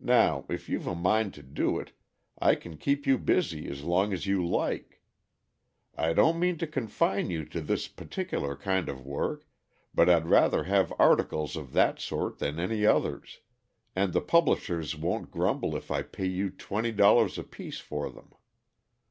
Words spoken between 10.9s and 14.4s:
articles of that sort than any others, and the